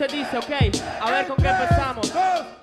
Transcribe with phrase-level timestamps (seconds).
[0.00, 0.82] Dice, dice, ok.
[1.02, 2.10] A ver con qué empezamos.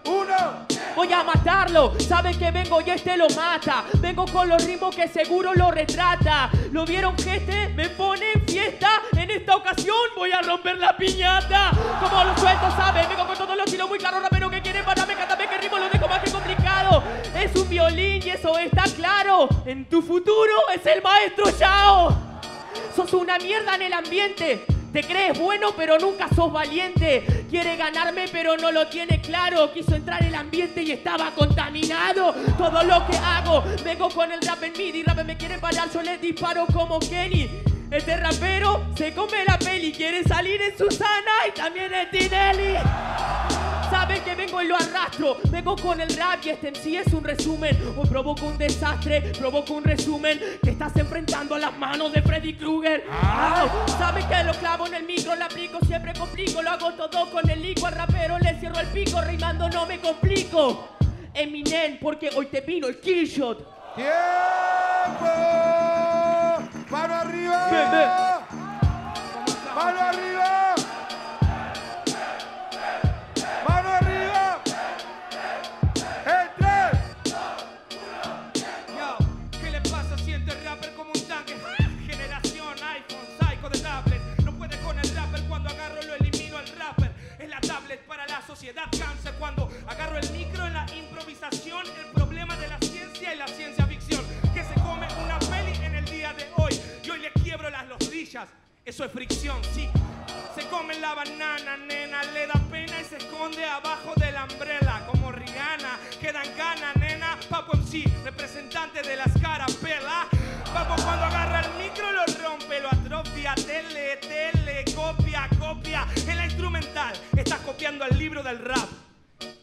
[0.06, 0.66] Uno.
[0.96, 1.94] Voy a matarlo.
[2.00, 3.84] Saben que vengo y este lo mata.
[4.00, 6.50] Vengo con los ritmos que seguro lo retrata.
[6.72, 8.90] ¿Lo vieron que este me pone en fiesta?
[9.16, 11.70] En esta ocasión voy a romper la piñata.
[12.02, 13.08] Como lo suelto, ¿saben?
[13.08, 15.90] Vengo con todos los tiros muy claros, rapero que quieren pararme, cántame que ritmo lo
[15.90, 17.04] dejo más que complicado.
[17.36, 19.48] Es un violín y eso está claro.
[19.64, 22.18] En tu futuro es el maestro Yao.
[22.96, 24.77] Sos una mierda en el ambiente.
[24.98, 27.46] Te crees bueno pero nunca sos valiente.
[27.52, 29.72] Quiere ganarme pero no lo tiene claro.
[29.72, 32.34] Quiso entrar en el ambiente y estaba contaminado.
[32.58, 35.04] Todo lo que hago, vengo con el rap en midi.
[35.04, 37.48] Rap me quieren parar, yo les disparo como Kenny.
[37.92, 43.67] Este rapero se come la peli, quiere salir en Susana y también en Tinelli.
[43.90, 45.38] Saben que vengo y lo arrastro.
[45.50, 47.78] Vengo con el rap y este en sí es un resumen.
[47.98, 50.40] Hoy provoco un desastre, provoco un resumen.
[50.62, 53.06] Que estás enfrentando a las manos de Freddy Krueger.
[53.10, 53.70] Au.
[53.98, 56.62] Saben que lo clavo en el micro, lo aplico, siempre complico.
[56.62, 57.88] Lo hago todo con el lico.
[57.88, 60.90] Al rapero le cierro el pico, rimando no me complico.
[61.34, 63.96] Eminem, porque hoy te vino el killshot.
[63.96, 64.12] ¡Tiempo!
[66.90, 68.37] ¡Mano arriba!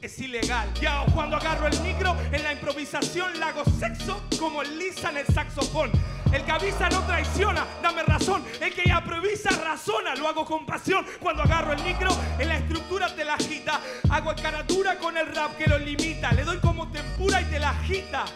[0.05, 0.69] Es ilegal.
[0.83, 5.27] Ya cuando agarro el micro en la improvisación la hago sexo como Lisa en el
[5.27, 5.91] saxofón.
[6.31, 8.45] El que avisa no traiciona, dame razón.
[8.61, 11.07] El que improvisa razona, lo hago con pasión.
[11.19, 13.81] Cuando agarro el micro en la estructura te la agita.
[14.11, 16.33] Hago caratura con el rap que lo limita.
[16.33, 18.27] Le doy como tempura y te la agita.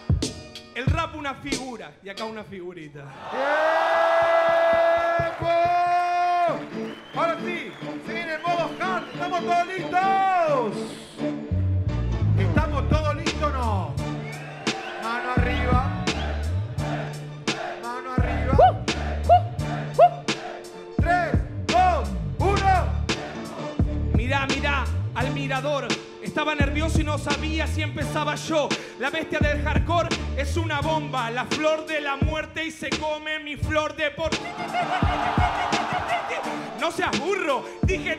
[0.75, 3.05] El rap una figura y acá una figurita.
[5.19, 5.53] ¡Tiempo!
[7.15, 7.71] Ahora sí,
[8.09, 9.05] el modo hard.
[9.13, 11.58] ¿Estamos todos listos?
[24.29, 24.85] Mirá, mirá,
[25.15, 25.89] al mirador.
[26.23, 28.69] Estaba nervioso y no sabía si empezaba yo.
[28.99, 33.39] La bestia del hardcore es una bomba, la flor de la muerte y se come
[33.39, 34.29] mi flor de por.
[36.79, 38.17] No seas burro, dije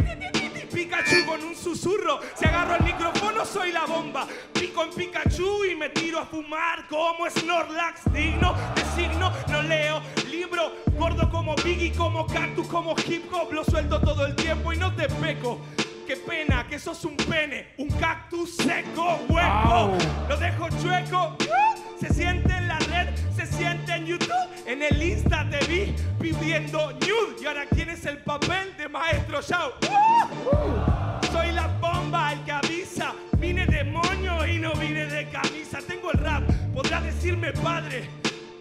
[0.74, 2.22] Pikachu con un susurro.
[2.36, 4.26] Si agarro el micrófono soy la bomba.
[4.52, 8.12] Pico en Pikachu y me tiro a fumar como Snorlax.
[8.12, 10.74] Digno de signo, no leo libro.
[10.97, 13.53] Gordo como Biggie, como Cactus, como hip hop.
[13.53, 15.59] Lo suelto todo el tiempo y no te peco.
[16.09, 19.96] Qué pena que sos un pene, un cactus seco, hueco.
[20.28, 21.38] Lo dejo chueco.
[21.40, 24.50] uh, Se siente en la red, se siente en YouTube.
[24.66, 27.44] En el Insta te vi pidiendo nude.
[27.44, 29.74] Y ahora quién es el papel de maestro Shao.
[29.84, 33.14] Uh, Soy la bomba, el que avisa.
[33.38, 35.78] Vine de moño y no vine de camisa.
[35.88, 36.41] Tengo el rap,
[36.74, 38.09] podrás decirme padre.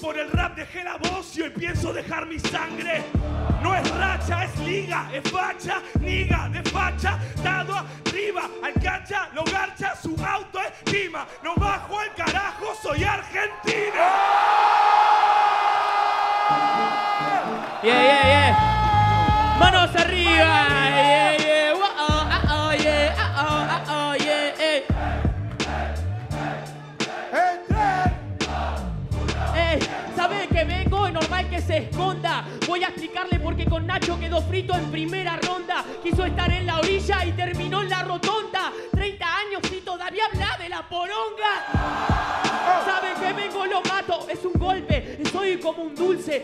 [0.00, 3.02] Por el rap dejé la voz y hoy pienso dejar mi sangre.
[3.62, 7.74] No es racha, es liga, es facha, niga, de facha, dado
[8.06, 11.26] arriba, al cancha, lo garcha, su auto es pima.
[11.42, 14.04] No bajo el carajo, soy argentino.
[17.82, 19.56] Yeah, yeah, yeah.
[19.58, 20.30] Manos arriba.
[20.30, 21.47] Yeah, yeah.
[31.68, 32.46] Se esconda.
[32.66, 35.84] Voy a explicarle por qué con Nacho quedó frito en primera ronda.
[36.02, 38.72] Quiso estar en la orilla y terminó en la rotonda.
[38.90, 41.77] 30 años y todavía habla de la poronga.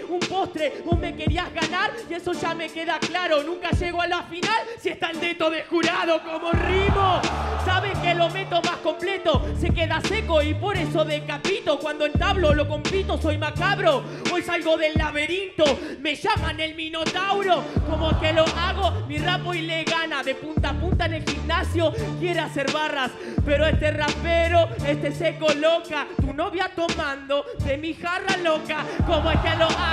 [0.09, 0.83] Un postre.
[0.85, 3.43] Vos me querías ganar y eso ya me queda claro.
[3.43, 7.21] Nunca llego a la final si está el dedo de jurado como rimo.
[7.65, 9.43] Saben que lo meto más completo.
[9.59, 11.79] Se queda seco y por eso decapito.
[11.79, 14.05] Cuando entablo lo compito, soy macabro.
[14.33, 15.65] Hoy salgo del laberinto.
[16.01, 17.65] Me llaman el minotauro.
[17.89, 20.23] Como que lo hago, mi rap hoy le gana.
[20.23, 23.11] De punta a punta en el gimnasio quiere hacer barras.
[23.45, 26.07] Pero este rapero, este se coloca.
[26.21, 28.85] Tu novia tomando de mi jarra loca.
[29.07, 29.84] Con ¿Cómo es que lo hago?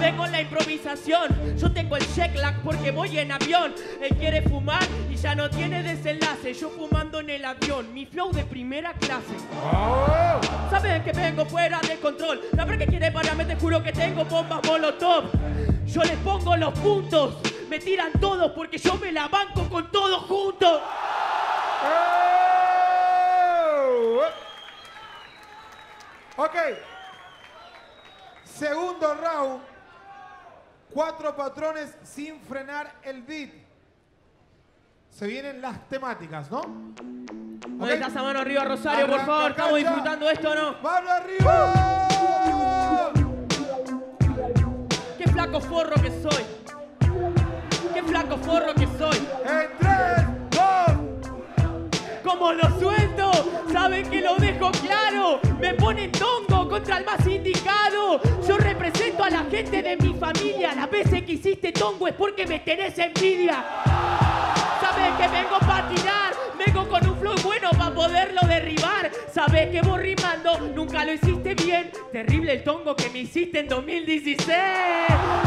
[0.00, 1.56] Vengo en la improvisación.
[1.56, 3.74] Yo tengo el check lag porque voy en avión.
[4.00, 6.52] Él quiere fumar y ya no tiene desenlace.
[6.52, 7.94] Yo fumando en el avión.
[7.94, 9.34] Mi flow de primera clase.
[9.72, 10.40] ¡Oh!
[10.70, 12.40] Saben que vengo fuera de control.
[12.52, 15.30] La verdad que quiere pararme, te juro que tengo bombas molotov.
[15.86, 17.38] Yo les pongo los puntos.
[17.68, 20.80] Me tiran todos porque yo me la banco con todos juntos.
[21.84, 22.34] ¡Oh!
[26.36, 26.56] Ok.
[28.56, 29.62] Segundo round.
[30.92, 33.50] Cuatro patrones sin frenar el beat.
[35.10, 36.60] Se vienen las temáticas, ¿no?
[36.60, 39.50] ¿Dónde está esa mano arriba, Rosario, por favor?
[39.50, 40.76] ¿Estamos disfrutando esto no?
[40.82, 41.72] ¡Mano arriba!
[45.18, 46.44] ¡Qué flaco forro que soy!
[47.92, 49.18] ¡Qué flaco forro que soy!
[49.44, 50.92] En tres, dos,
[52.22, 53.32] Como lo suelto,
[53.72, 55.40] saben que lo dejo claro.
[55.58, 57.26] Me ponen tongo contra el más
[59.96, 60.74] mi familia.
[60.74, 63.64] Las veces que hiciste tongo es porque me tenés envidia.
[64.80, 69.10] Sabes que vengo para tirar, vengo con un flow bueno para poderlo derribar.
[69.32, 71.90] Sabes que vos rimando nunca lo hiciste bien.
[72.12, 74.46] Terrible el tongo que me hiciste en 2016.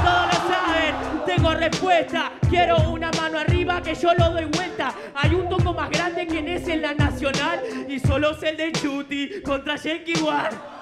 [0.04, 0.96] Todos lo saben,
[1.26, 2.32] tengo respuesta.
[2.50, 4.94] Quiero una mano arriba que yo lo doy vuelta.
[5.16, 8.58] Hay un tongo más grande que en ese en la nacional y solo es el
[8.58, 10.77] de Chuti contra Yankee One.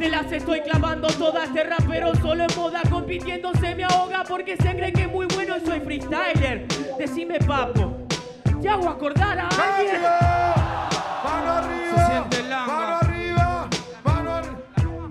[0.00, 4.56] Te las estoy clavando todas, este rapero solo en moda compitiendo se me ahoga porque
[4.56, 6.66] se cree que es muy bueno y soy freestyler.
[6.98, 7.98] Decime papo,
[8.62, 10.00] ¿te hago acordar a alguien?
[11.22, 11.96] Mano arriba.
[11.96, 12.66] Se siente el langa.
[12.72, 13.68] Mano arriba.
[14.02, 15.10] Mano arriba.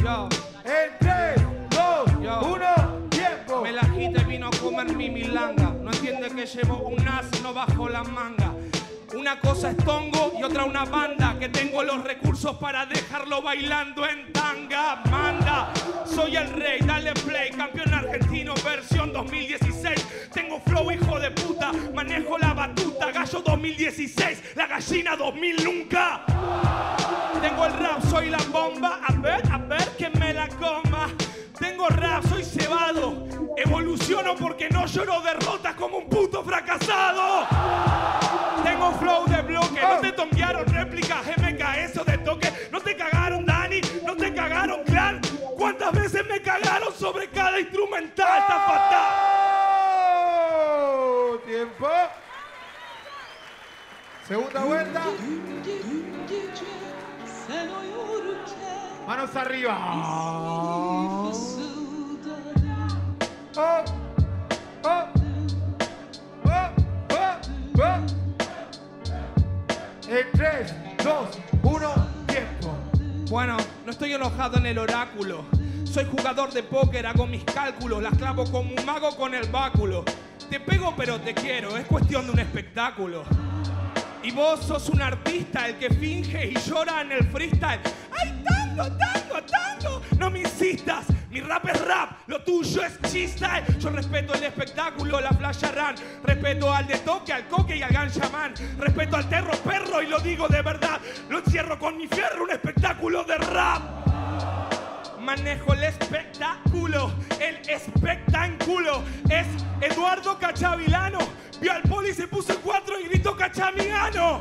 [0.00, 0.28] Yo,
[0.64, 2.40] En tres, dos, Yo.
[2.54, 3.62] uno, tiempo.
[3.62, 5.74] me la agita y vino a comer mi milanga.
[5.82, 8.52] No entiende que llevo un as no bajo la manga.
[9.12, 14.06] Una cosa es tongo y otra una banda que tengo los recursos para dejarlo bailando
[14.08, 14.96] en tanga.
[15.10, 15.72] Manda,
[16.04, 20.30] soy el rey, dale play, campeón argentino versión 2016.
[20.32, 26.24] Tengo flow hijo de puta, manejo la batuta, gallo 2016, la gallina 2000 nunca.
[27.40, 29.00] Tengo el rap, soy la bomba.
[29.06, 31.08] A ver, a ver que me la coma.
[31.58, 33.26] Tengo rap, soy cebado.
[33.56, 37.46] Evoluciono porque no lloro derrotas como un puto fracasado.
[38.62, 42.52] Tengo flow de bloque, no te tonguearon réplicas, MK, eso de toque.
[42.70, 45.20] No te cagaron Dani, no te cagaron Clan.
[45.56, 48.38] ¿Cuántas veces me cagaron sobre cada instrumental?
[48.40, 49.08] Está fatal.
[50.60, 51.38] ¡Oh!
[51.44, 51.88] Tiempo.
[54.26, 55.02] Segunda vuelta.
[59.08, 59.74] Manos arriba.
[59.96, 61.32] Oh,
[63.56, 63.84] oh,
[64.84, 65.04] oh,
[66.44, 66.68] oh,
[67.78, 67.96] oh.
[70.10, 72.76] En 3, 2, 1, tiempo.
[73.30, 73.56] Bueno,
[73.86, 75.46] no estoy enojado en el oráculo.
[75.84, 80.04] Soy jugador de póker, hago mis cálculos, las clavo como un mago con el báculo.
[80.50, 83.24] Te pego pero te quiero, es cuestión de un espectáculo.
[84.22, 87.80] Y vos sos un artista, el que finge y llora en el freestyle.
[88.20, 90.02] ¡Ay, tango, tango, tango!
[90.18, 93.46] No me insistas, mi rap es rap, lo tuyo es chiste.
[93.78, 95.94] Yo respeto el espectáculo, la flash run.
[96.24, 98.54] Respeto al de toque, al coque y al ganchaman.
[98.78, 101.00] Respeto al terro perro y lo digo de verdad.
[101.28, 103.97] Lo encierro con mi fierro, un espectáculo de rap.
[105.28, 109.02] Manejo el espectáculo, el espectáculo.
[109.28, 109.46] Es
[109.82, 111.18] Eduardo Cachavilano.
[111.60, 114.40] Vio al poli, se puso cuatro y gritó Cachamiano.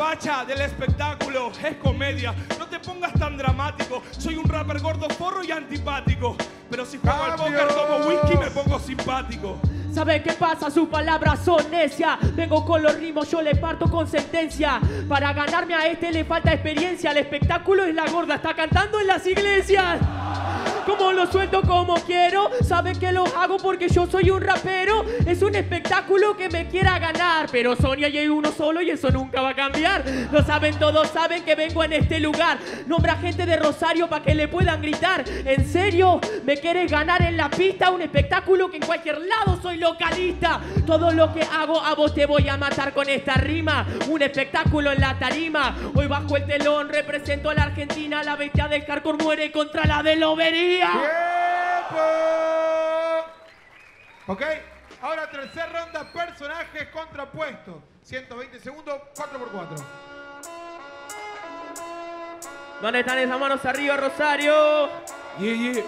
[0.00, 2.34] Facha del espectáculo, es comedia.
[2.58, 4.02] No te pongas tan dramático.
[4.12, 6.38] Soy un rapper gordo, forro y antipático.
[6.70, 9.58] Pero si juego al póker tomo whisky me pongo simpático.
[9.92, 10.70] ¿Sabe qué pasa?
[10.70, 12.16] Sus palabras son necias.
[12.34, 14.80] Vengo con los ritmos, yo le parto con sentencia.
[15.06, 17.10] Para ganarme a este le falta experiencia.
[17.10, 19.98] El espectáculo es la gorda, está cantando en las iglesias.
[20.98, 25.04] Como lo suelto como quiero, saben que lo hago porque yo soy un rapero.
[25.24, 29.08] Es un espectáculo que me quiera ganar, pero Sonia y hay uno solo y eso
[29.10, 30.04] nunca va a cambiar.
[30.32, 32.58] Lo saben todos, saben que vengo en este lugar.
[32.86, 35.24] Nombra gente de Rosario para que le puedan gritar.
[35.44, 36.20] ¿En serio?
[36.44, 37.90] ¿Me quieres ganar en la pista?
[37.90, 40.60] Un espectáculo que en cualquier lado soy localista.
[40.86, 43.86] Todo lo que hago a vos te voy a matar con esta rima.
[44.08, 45.76] Un espectáculo en la tarima.
[45.94, 48.24] Hoy bajo el telón represento a la Argentina.
[48.24, 50.16] La bestia del hardcore muere contra la de
[50.80, 52.00] ¡Tiempo!
[54.26, 54.42] Ok,
[55.02, 57.74] ahora tercera ronda, personajes contrapuestos.
[58.02, 59.84] 120 segundos, 4x4.
[62.80, 64.88] ¿Dónde están esas manos arriba, Rosario?
[65.38, 65.84] Yeah, yeah.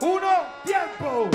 [0.00, 0.28] Uno,
[0.64, 1.30] tiempo.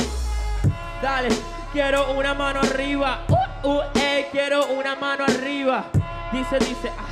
[1.02, 1.30] Dale,
[1.72, 3.24] quiero una mano arriba.
[3.30, 5.86] Uh, uh, eh, quiero una mano arriba.
[6.34, 7.07] Dice, dice, ah,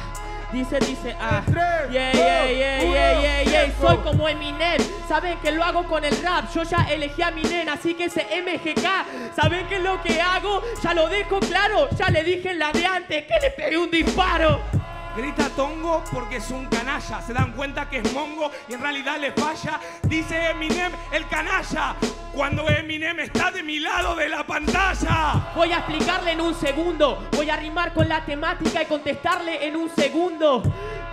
[0.56, 1.44] Dice, dice, ah.
[1.46, 3.64] Tres, Yeah, dos, yeah, yeah, uno, yeah, yeah, yeah.
[3.66, 3.88] tiempo.
[3.88, 4.82] Soy como Eminem.
[5.06, 6.50] Saben que lo hago con el rap.
[6.54, 9.36] Yo ya elegí a mi nena, así que ese MGK.
[9.36, 10.62] Saben que es lo que hago.
[10.82, 11.90] Ya lo dejo claro.
[11.98, 14.62] Ya le dije en la de antes que le pegué un disparo.
[15.18, 17.22] Grita tongo porque es un canalla.
[17.22, 19.78] Se dan cuenta que es mongo y en realidad le falla.
[20.04, 21.98] Dice Eminem, el canalla.
[22.36, 25.54] Cuando Eminem está de mi lado de la pantalla.
[25.56, 27.30] Voy a explicarle en un segundo.
[27.32, 30.62] Voy a rimar con la temática y contestarle en un segundo.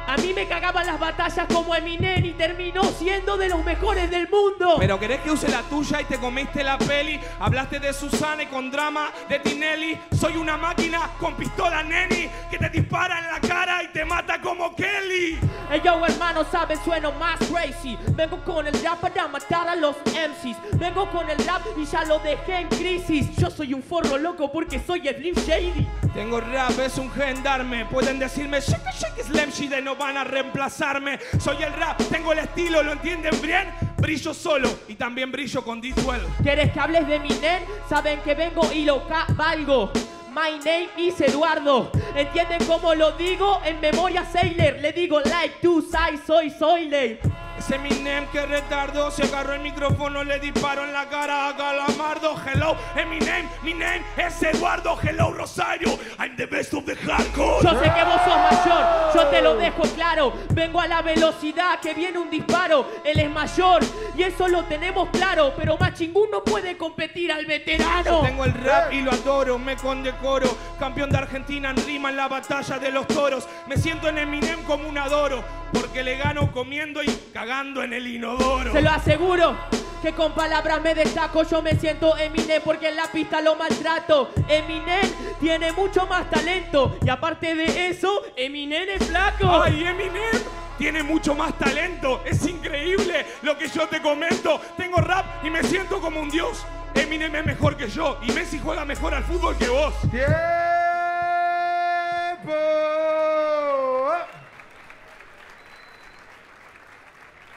[0.07, 4.29] A mí me cagaban las batallas como Eminem y terminó siendo de los mejores del
[4.29, 4.77] mundo.
[4.79, 7.21] Pero querés que use la tuya y te comiste la peli.
[7.39, 9.97] Hablaste de Susana y con drama de Tinelli.
[10.19, 14.41] Soy una máquina con pistola neni que te dispara en la cara y te mata
[14.41, 15.39] como Kelly.
[15.71, 17.97] Ey, yo, hermano, sabes, sueno más crazy.
[18.09, 20.79] Vengo con el rap para matar a los MCs.
[20.79, 23.37] Vengo con el rap y ya lo dejé en crisis.
[23.37, 25.87] Yo soy un forro loco porque soy Slim Shady.
[26.15, 27.85] Tengo rap, es un gendarme.
[27.87, 31.19] Pueden decirme shake shake slam shide, no van a reemplazarme.
[31.39, 33.69] Soy el rap, tengo el estilo, ¿lo entienden bien?
[33.99, 36.21] Brillo solo y también brillo con D12.
[36.43, 37.63] ¿Quieres que hables de mi nen?
[37.89, 39.93] Saben que vengo y lo cabalgo.
[40.35, 41.93] My name is Eduardo.
[42.15, 43.61] ¿Entienden cómo lo digo?
[43.65, 44.81] En memoria Sailor.
[44.81, 47.21] Le digo like to sai, soy Soile.
[47.59, 52.35] Es Eminem que retardo, se agarró el micrófono, le disparo en la cara a Calamardo.
[52.45, 54.99] Hello, Eminem, mi name es Eduardo.
[55.03, 57.63] Hello, Rosario, I'm the best of the hardcore.
[57.63, 60.33] Yo sé que vos sos mayor, yo te lo dejo claro.
[60.51, 62.87] Vengo a la velocidad que viene un disparo.
[63.05, 63.83] Él es mayor
[64.17, 65.53] y eso lo tenemos claro.
[65.57, 68.23] Pero más chingún no puede competir al veterano.
[68.23, 70.49] Tengo el rap y lo adoro, me condecoro.
[70.79, 73.49] Campeón de Argentina en rima en la batalla de los toros.
[73.67, 78.07] Me siento en Eminem como un adoro, porque le gano comiendo y cagando en el
[78.07, 78.73] inodoro.
[78.73, 79.57] Se lo aseguro
[80.03, 81.45] que con palabras me destaco.
[81.45, 84.31] Yo me siento Eminem porque en la pista lo maltrato.
[84.49, 85.09] Eminem
[85.41, 86.99] tiene mucho más talento.
[87.05, 89.63] Y aparte de eso, Eminem es flaco.
[89.63, 90.43] Ay, Eminem
[90.77, 92.23] tiene mucho más talento.
[92.25, 94.61] Es increíble lo que yo te comento.
[94.77, 96.67] Tengo rap y me siento como un dios.
[96.95, 99.95] Eminem es mejor que yo y Messi juega mejor al fútbol que vos.
[100.11, 100.33] ¡Tiempo!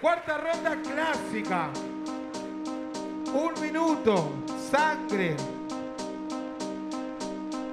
[0.01, 1.69] Cuarta ronda clásica.
[3.33, 4.33] Un minuto.
[4.69, 5.37] Sangre.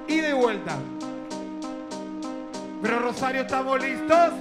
[0.07, 0.77] Y de vuelta.
[2.81, 4.33] Pero Rosario, ¿estamos listos?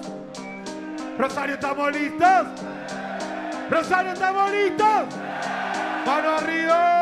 [1.19, 2.47] Rosario, ¿estamos listos?
[3.71, 5.05] Rosario, ¿estamos listos?
[6.07, 7.02] Mano arriba.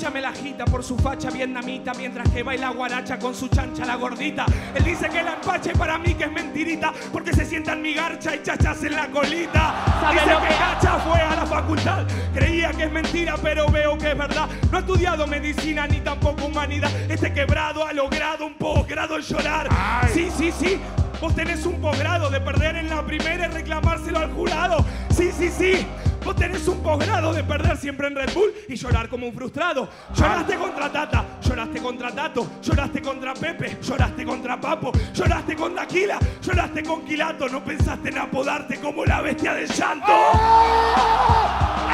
[0.00, 3.84] Cacha me la agita por su facha vietnamita mientras que baila guaracha con su chancha
[3.84, 4.46] la gordita.
[4.74, 7.92] Él dice que la empache para mí que es mentirita porque se sienta en mi
[7.92, 9.74] garcha y chachas en la colita.
[10.00, 13.68] ¿Sabe Dice lo que que- Cacha fue a la facultad, creía que es mentira pero
[13.70, 14.48] veo que es verdad.
[14.70, 16.90] No ha estudiado medicina ni tampoco humanidad.
[17.10, 19.68] Este quebrado ha logrado un posgrado en llorar.
[19.70, 20.08] Ay.
[20.14, 20.80] Sí, sí, sí.
[21.20, 24.82] Vos tenés un posgrado de perder en la primera y reclamárselo al jurado.
[25.14, 25.86] Sí, sí, sí.
[26.24, 29.88] Vos tenés un posgrado de perder siempre en Red Bull y llorar como un frustrado.
[30.14, 36.18] Lloraste contra Tata, lloraste contra Tato, lloraste contra Pepe, lloraste contra Papo, lloraste con Daquila,
[36.42, 37.48] lloraste con Quilato.
[37.48, 40.12] No pensaste en apodarte como la bestia del llanto.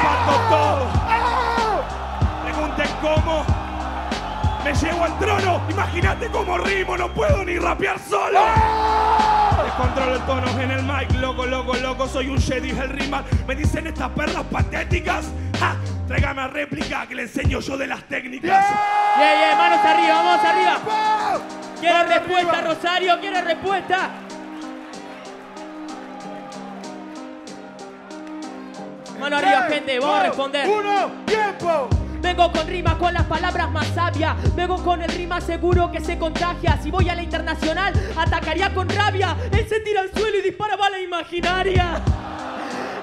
[0.01, 0.87] Parto todo.
[2.43, 3.45] Pregunten cómo.
[4.63, 5.61] Me llevo al trono.
[5.69, 8.41] Imagínate cómo rimo, no puedo ni rapear solo.
[9.63, 11.56] Descontrolo el tono en el mic, loco, loco,
[11.87, 12.07] loco.
[12.07, 13.23] Soy un Jedi, el rimal.
[13.47, 15.25] Me dicen estas perlas patéticas.
[15.59, 15.75] ¡Ja!
[16.07, 18.65] Tráigame a réplica que le enseño yo de las técnicas.
[19.17, 20.79] Yeah, yeah, manos arriba, vamos arriba.
[20.85, 21.41] ¡Vamos!
[21.79, 22.73] ¿Quiere Mano respuesta, arriba.
[22.73, 23.19] Rosario?
[23.19, 24.09] ¿Quiere respuesta?
[29.19, 30.69] Mano arriba, gente, vamos a responder.
[30.69, 31.89] Uno, tiempo.
[32.21, 34.35] Vengo con rimas, con las palabras más sabias.
[34.55, 36.79] Vengo con el rima seguro que se contagia.
[36.81, 39.35] Si voy a la internacional, atacaría con rabia.
[39.51, 42.01] Él se tira al suelo y dispara bala imaginaria.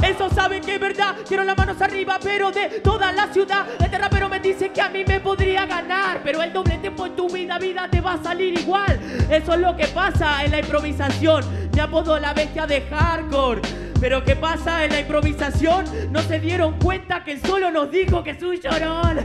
[0.03, 3.65] Eso saben que es verdad, quiero las manos arriba, pero de toda la ciudad.
[3.81, 7.17] Este rapero me dice que a mí me podría ganar, pero el doble tiempo en
[7.17, 9.01] tu vida, vida te va a salir igual.
[9.31, 11.43] Eso es lo que pasa en la improvisación.
[11.75, 13.84] Me apodo la bestia de hardcore.
[14.05, 15.87] Pero ¿qué pasa en la improvisación?
[16.13, 19.21] No se dieron cuenta que solo nos dijo que es un llorón.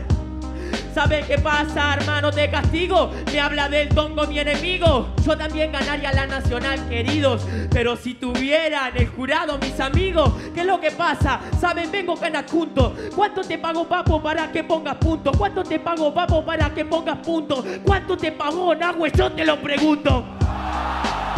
[0.94, 2.32] ¿Sabe qué pasa, hermano?
[2.32, 3.12] Te castigo.
[3.30, 5.10] Me habla del tongo, mi enemigo.
[5.26, 7.46] Yo también ganaría la nacional, queridos.
[7.70, 11.42] Pero si tuvieran el jurado, mis amigos, ¿qué es lo que pasa?
[11.60, 11.92] ¿Saben?
[11.92, 12.16] Vengo
[12.50, 12.96] junto.
[13.14, 15.34] ¿Cuánto te pago, papo, para que pongas punto?
[15.34, 17.66] ¿Cuánto te pago, papo, para que pongas punto?
[17.84, 19.12] ¿Cuánto te pagó, Nahue?
[19.12, 20.24] Yo te lo pregunto.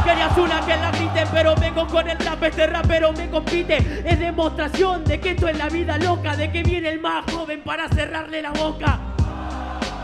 [0.04, 3.78] Querías una que la griten, pero vengo con el rap, este rapero me compite.
[4.04, 7.62] Es demostración de que esto es la vida loca, de que viene el más joven
[7.64, 9.00] para cerrarle la boca.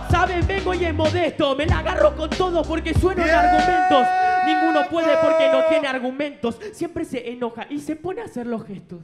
[0.10, 4.08] Saben, vengo y es modesto, me la agarro con todo porque sueno en argumentos.
[4.46, 6.60] Ninguno puede porque no tiene argumentos.
[6.74, 9.00] Siempre se enoja y se pone a hacer los gestos.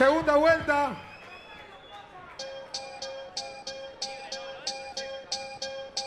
[0.00, 0.96] Segunda vuelta.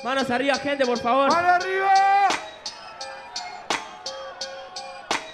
[0.03, 1.29] Manos arriba, gente, por favor.
[1.31, 1.93] ¡Mano arriba!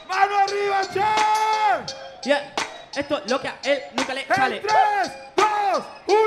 [0.09, 2.29] ¡Mano arriba, che!
[2.29, 2.53] Yeah.
[2.97, 4.59] Esto lo que a él nunca le sale.
[4.59, 4.73] 3,
[5.37, 6.17] 2, 1,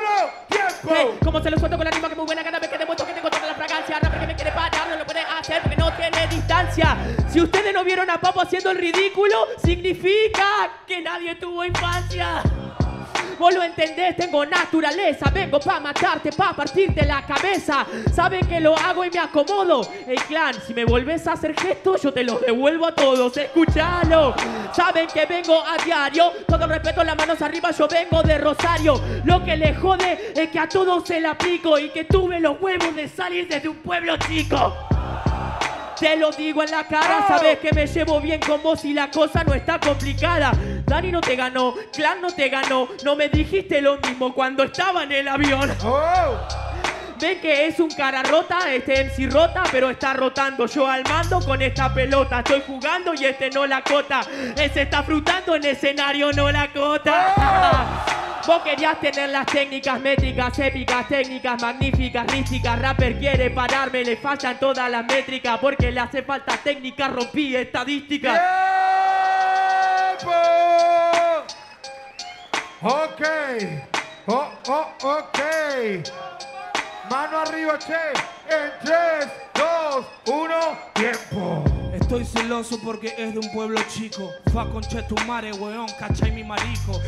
[0.49, 0.89] tiempo.
[0.89, 3.07] Hey, como se lo suelto con la rima que muy buena cada vez que demuestro
[3.07, 3.99] que tengo toda la fragancia.
[4.01, 6.97] Rapper que me quiere parar no lo puede hacer porque no tiene distancia.
[7.31, 12.43] Si ustedes no vieron a Papo haciendo el ridículo, significa que nadie tuvo infancia.
[13.39, 15.31] Vos lo entendés, tengo naturaleza.
[15.31, 17.87] Vengo pa' matarte, pa' partirte la cabeza.
[18.15, 19.81] Saben que lo hago y me acomodo.
[20.07, 23.35] El clan, si me volvés a hacer gestos, yo te los devuelvo a todos.
[23.35, 24.35] Escuchalo.
[24.75, 26.33] Saben que vengo a diario.
[26.47, 29.01] Todo respeto, las manos arriba, yo vengo de Rosario.
[29.25, 32.61] Lo que le jode es que a todos se la aplico y que tuve los
[32.61, 34.92] huevos de salir desde un pueblo chico.
[36.03, 39.09] Te lo digo en la cara, sabes que me llevo bien con vos y la
[39.09, 40.51] cosa no está complicada.
[40.85, 45.05] Dani no te ganó, Clan no te ganó, no me dijiste lo mismo cuando estaba
[45.05, 45.71] en el avión.
[45.85, 46.41] Oh,
[47.23, 50.67] Ven que es un cara rota, este MC rota, pero está rotando.
[50.67, 54.23] Yo al mando con esta pelota, estoy jugando y este no la cota.
[54.57, 58.43] Ese está frutando en escenario, no la cota.
[58.45, 62.77] Vos querías tener las técnicas métricas, épicas, técnicas magníficas, místicas.
[62.81, 68.33] Rapper quiere pararme, le faltan todas las métricas porque le hace falta técnica, rompí estadística.
[70.19, 70.33] tiempo.
[72.83, 73.23] Ok.
[74.27, 76.52] Oh, oh, ok.
[77.11, 78.13] Mano arriba, che.
[78.47, 80.55] En 3, 2, 1,
[80.95, 81.65] tiempo.
[81.93, 84.31] Estoy celoso porque es de un pueblo chico.
[84.53, 87.01] Fa conche tu madre, weón, cachai mi marico.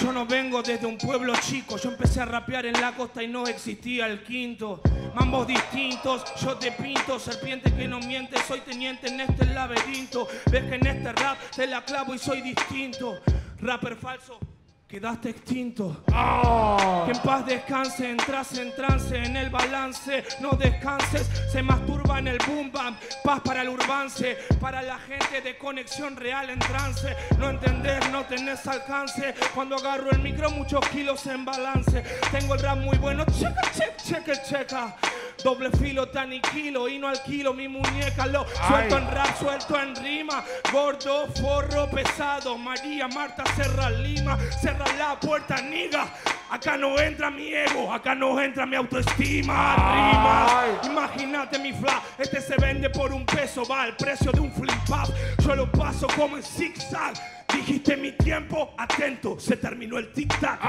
[0.00, 3.26] Yo no vengo desde un pueblo chico, yo empecé a rapear en la costa y
[3.26, 4.80] no existía el quinto.
[5.14, 10.28] Mambos distintos, yo te pinto, serpiente que no miente, soy teniente en este laberinto.
[10.50, 13.18] Ves que en este rap te la clavo y soy distinto.
[13.60, 14.38] Rapper falso,
[14.88, 16.02] quedaste extinto.
[16.06, 22.28] Que en paz descanse, entras en trance, en el balance, no descanses, se masturba en
[22.28, 27.14] el boom bam, paz para el urbance, para la gente de conexión real en trance,
[27.38, 32.60] no entender, no tenés alcance, cuando agarro el micro muchos kilos en balance, tengo el
[32.60, 34.96] rap muy bueno, checa, checa, checa, checa.
[35.42, 39.02] Doble filo, tan y kilo, y no alquilo mi muñeca, lo suelto Ay.
[39.02, 45.60] en rap, suelto en rima, gordo, forro, pesado, María, Marta, Serra, Lima, cerra la puerta,
[45.62, 46.08] niga.
[46.50, 49.76] Acá no entra mi ego, acá no entra mi autoestima.
[49.76, 50.78] Ay.
[50.82, 54.52] Rimas, imagínate mi fla, este se vende por un peso, va al precio de un
[54.52, 55.14] flip up.
[55.44, 57.14] Yo lo paso como en zigzag.
[57.52, 60.60] Dijiste mi tiempo, atento, se terminó el tic tac.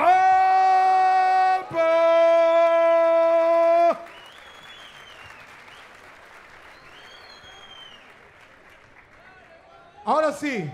[10.10, 10.68] Ahora sí.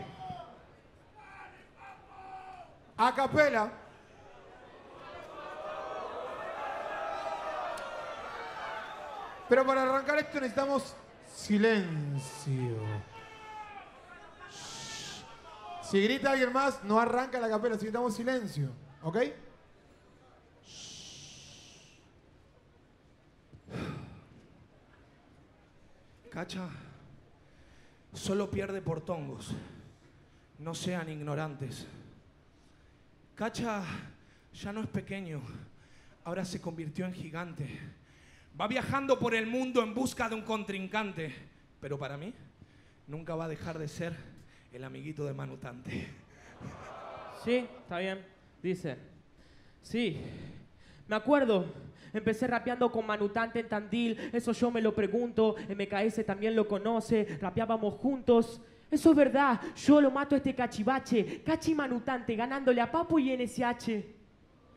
[2.95, 3.69] A capela.
[9.49, 10.95] Pero para arrancar esto necesitamos
[11.27, 12.77] silencio.
[15.81, 18.69] Si grita alguien más, no arranca la capela, necesitamos silencio.
[19.03, 19.17] ¿Ok?
[26.31, 26.69] Cacha,
[28.15, 29.53] solo pierde por tongos.
[30.59, 31.85] No sean ignorantes.
[33.35, 33.83] Cacha
[34.53, 35.41] ya no es pequeño,
[36.23, 37.79] ahora se convirtió en gigante.
[38.59, 41.35] Va viajando por el mundo en busca de un contrincante,
[41.81, 42.33] pero para mí
[43.07, 44.15] nunca va a dejar de ser
[44.71, 46.07] el amiguito de Manutante.
[47.43, 48.25] Sí, está bien.
[48.63, 48.97] Dice.
[49.81, 50.19] Sí.
[51.07, 51.65] Me acuerdo.
[52.13, 54.29] Empecé rapeando con Manutante en Tandil.
[54.31, 55.55] Eso yo me lo pregunto.
[55.69, 57.37] MKS también lo conoce.
[57.41, 58.61] Rapeábamos juntos.
[58.89, 59.59] Eso es verdad.
[59.75, 61.43] Yo lo mato a este cachivache.
[61.43, 63.87] Cachi Manutante ganándole a Papo y NSH.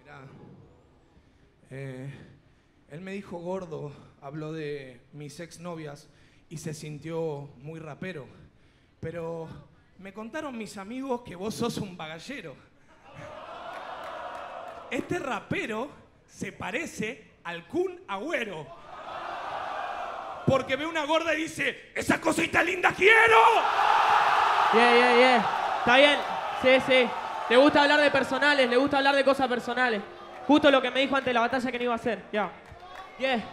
[0.00, 0.22] Mirá,
[1.70, 2.10] eh,
[2.90, 6.08] él me dijo gordo, habló de mis exnovias
[6.48, 8.26] y se sintió muy rapero.
[8.98, 9.48] Pero
[9.98, 12.56] me contaron mis amigos que vos sos un bagallero.
[14.90, 18.66] Este rapero se parece al Kun Agüero.
[20.46, 23.36] Porque ve una gorda y dice, esa cosita linda quiero.
[24.72, 25.50] Yeah, yeah, yeah.
[25.78, 26.18] Está bien.
[26.62, 27.10] Sí, sí.
[27.50, 30.02] Le gusta hablar de personales, le gusta hablar de cosas personales.
[30.46, 32.22] Justo lo que me dijo antes de la batalla que no iba a hacer.
[32.32, 32.50] Ya.
[33.18, 33.44] Yeah.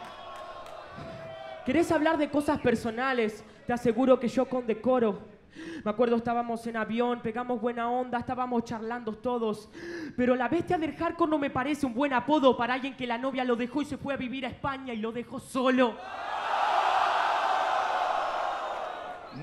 [1.65, 3.43] ¿Querés hablar de cosas personales?
[3.65, 5.34] Te aseguro que yo con decoro.
[5.83, 9.69] Me acuerdo estábamos en avión, pegamos buena onda, estábamos charlando todos.
[10.15, 13.17] Pero la bestia del hardcore no me parece un buen apodo para alguien que la
[13.17, 15.95] novia lo dejó y se fue a vivir a España y lo dejó solo.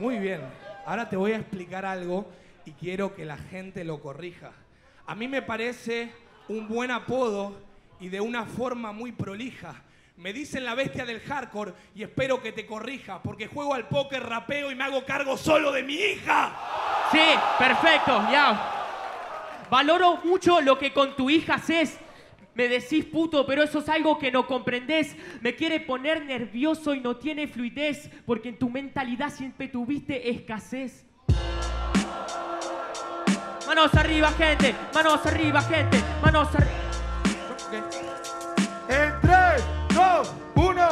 [0.00, 0.40] Muy bien.
[0.86, 2.26] Ahora te voy a explicar algo
[2.64, 4.52] y quiero que la gente lo corrija.
[5.06, 6.12] A mí me parece
[6.48, 7.54] un buen apodo
[8.00, 9.82] y de una forma muy prolija.
[10.16, 14.22] Me dicen la bestia del hardcore y espero que te corrija porque juego al póker,
[14.22, 16.54] rapeo y me hago cargo solo de mi hija.
[17.10, 17.18] Sí,
[17.58, 19.66] perfecto, ya.
[19.70, 21.98] Valoro mucho lo que con tu hija haces.
[22.54, 25.16] Me decís puto, pero eso es algo que no comprendés.
[25.40, 31.06] Me quiere poner nervioso y no tiene fluidez, porque en tu mentalidad siempre tuviste escasez.
[33.66, 34.74] Manos arriba, gente.
[34.92, 35.98] Manos arriba, gente.
[36.22, 36.82] Manos arriba.
[38.88, 40.88] En 3, 2, 1.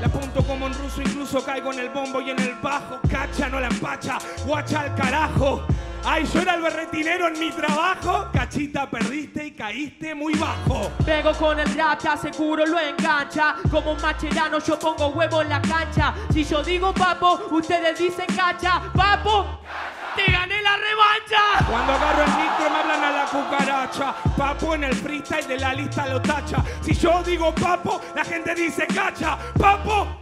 [0.00, 2.98] La apunto como en ruso, incluso caigo en el bombo y en el bajo.
[3.08, 5.62] Cacha, no la empacha, guacha al carajo.
[6.04, 8.26] Ay, yo era el berretinero en mi trabajo.
[8.32, 10.90] Cachita, perdiste y caíste muy bajo.
[11.04, 13.54] Pego con el rap, te aseguro lo engancha.
[13.70, 16.14] Como un macherano, yo pongo huevo en la cancha.
[16.32, 18.82] Si yo digo papo, ustedes dicen cacha.
[18.92, 19.60] Papo,
[20.14, 21.64] te gané la revancha.
[21.68, 24.14] Cuando agarro el micro me hablan a la cucaracha.
[24.36, 26.62] Papo en el freestyle de la lista lo tacha.
[26.82, 29.38] Si yo digo papo, la gente dice cacha.
[29.58, 30.20] Papo,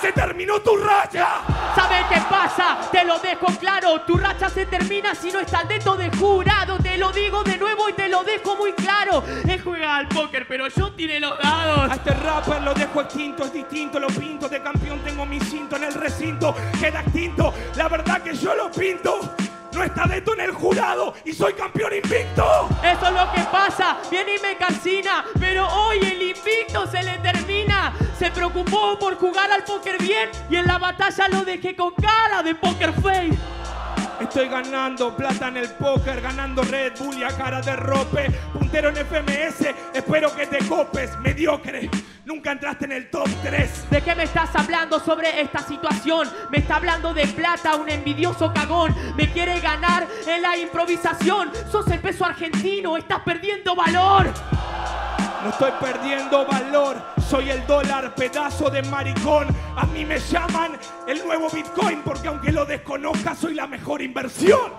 [0.00, 1.42] se terminó tu racha.
[1.74, 2.78] ¿Sabes qué pasa?
[2.90, 4.00] Te lo dejo claro.
[4.02, 6.78] Tu racha se termina si no estás dentro de jurado.
[6.78, 9.22] Te lo digo de nuevo y te lo dejo muy claro.
[9.46, 11.90] Él juega al póker, pero yo tiré los dados.
[11.90, 15.76] A este rapper lo dejo extinto, es distinto, lo pinto de campeón, tengo mi cinto
[15.76, 19.20] en el recinto, queda extinto, la verdad que yo lo pinto.
[19.80, 22.68] No está dentro en el jurado y soy campeón invicto.
[22.84, 27.16] Eso es lo que pasa, viene y me calcina, pero hoy el invicto se le
[27.20, 27.94] termina.
[28.18, 32.42] Se preocupó por jugar al póker bien y en la batalla lo dejé con cara
[32.42, 33.38] de poker face.
[34.20, 38.30] Estoy ganando plata en el póker, ganando Red Bull y a cara de rope.
[38.52, 41.88] Puntero en FMS, espero que te copes, mediocre.
[42.40, 43.90] Nunca entraste en el top 3.
[43.90, 46.26] ¿De qué me estás hablando sobre esta situación?
[46.48, 48.96] Me está hablando de plata, un envidioso cagón.
[49.14, 51.50] Me quiere ganar en la improvisación.
[51.70, 54.30] Sos el peso argentino, estás perdiendo valor.
[55.44, 56.96] No estoy perdiendo valor,
[57.28, 59.46] soy el dólar, pedazo de maricón.
[59.76, 64.72] A mí me llaman el nuevo Bitcoin porque aunque lo desconozca soy la mejor inversión.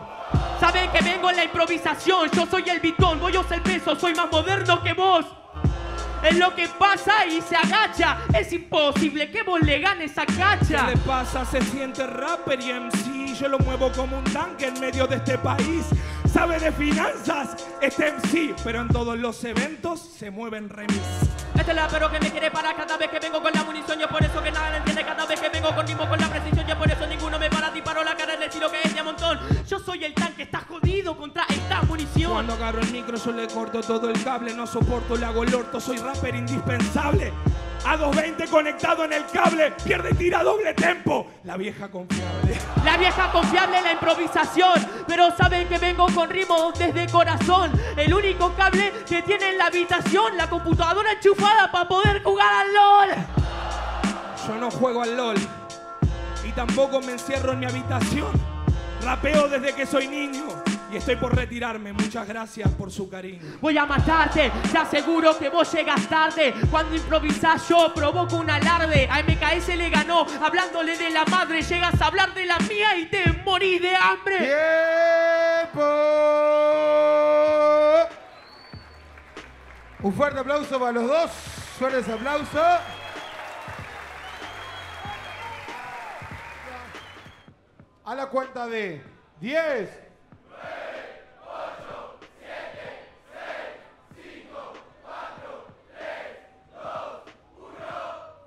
[0.59, 4.15] Saben que vengo en la improvisación, yo soy el bitón, voy a el peso, soy
[4.15, 5.40] más moderno que vos.
[6.23, 8.19] Es lo que pasa y se agacha.
[8.37, 10.87] Es imposible que vos le ganes a ¿Qué cacha.
[10.89, 11.45] le pasa?
[11.45, 13.35] Se siente rapper y MC.
[13.39, 15.85] Yo lo muevo como un tanque en medio de este país.
[16.31, 21.01] Sabe de finanzas, este MC, pero en todos los eventos se mueven remis.
[21.59, 23.19] Este es pero que me quiere parar cada vez que
[33.23, 37.31] yo le corto todo el cable, no soporto, le hago el orto, soy rapper indispensable.
[37.85, 41.27] A 220 conectado en el cable, pierde y tira doble tempo.
[41.43, 42.57] La vieja confiable.
[42.83, 47.71] La vieja confiable en la improvisación, pero saben que vengo con ritmo desde corazón.
[47.95, 52.73] El único cable que tiene en la habitación, la computadora enchufada para poder jugar al
[52.73, 53.09] LOL.
[54.47, 55.37] Yo no juego al LOL
[56.43, 58.31] y tampoco me encierro en mi habitación.
[59.03, 60.50] Rapeo desde que soy niño
[60.91, 61.93] y estoy por retirarme.
[61.93, 63.39] Muchas gracias por su cariño.
[63.61, 66.53] Voy a matarte, te aseguro que vos llegas tarde.
[66.69, 69.07] Cuando improvisás yo provoco un alarde.
[69.09, 71.61] A MKS le ganó, hablándole de la madre.
[71.61, 74.37] Llegas a hablar de la mía y te morís de hambre.
[74.37, 75.81] ¡Tiempo!
[80.03, 81.31] Un fuerte aplauso para los dos.
[81.77, 82.61] Fuertes aplauso.
[88.03, 89.01] A la cuenta de
[89.39, 90.00] 10.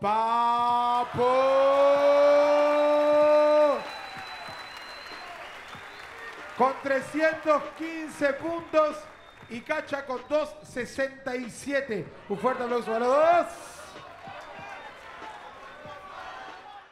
[0.05, 1.25] Papo.
[6.59, 8.99] Con 315 puntos
[9.49, 12.07] y Cacha con 267.
[12.29, 13.47] Un fuerte aplauso para los dos.